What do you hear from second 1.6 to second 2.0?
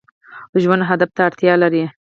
لري